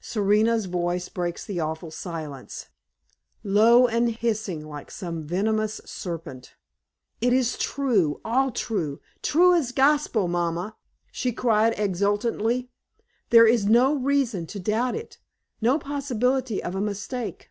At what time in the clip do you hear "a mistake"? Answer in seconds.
16.76-17.50